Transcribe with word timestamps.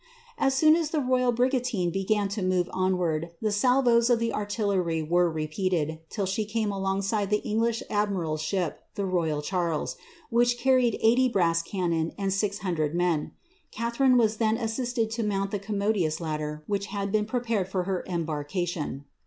As 0.35 0.55
soon 0.55 0.75
as 0.75 0.89
the 0.89 0.99
royal 0.99 1.31
brigantine 1.31 1.91
began 1.91 2.27
to 2.29 2.41
move 2.41 2.67
onward, 2.73 3.29
tl: 3.43 4.09
of 4.09 4.33
artillery 4.33 5.03
were 5.03 5.29
repeated, 5.31 5.99
till 6.09 6.25
she 6.25 6.43
came 6.43 6.71
alongside 6.71 7.29
the 7.29 7.43
English 7.47 7.83
ship, 8.39 8.79
the 8.95 9.05
Royal 9.05 9.43
Charles, 9.43 9.97
which 10.31 10.57
carried 10.57 10.97
80 11.01 11.29
brass 11.29 11.61
cannon 11.61 12.13
and 12.17 12.31
Catharine 13.69 14.17
was 14.17 14.37
then 14.37 14.57
assisted 14.57 15.11
to 15.11 15.21
mount 15.23 15.51
the 15.51 15.59
commodious 15.59 16.19
ladder 16.19 16.63
^ 16.69 17.11
been 17.11 17.25
prepared 17.25 17.69
for 17.69 17.83
her 17.83 18.03
embarkation. 18.07 19.05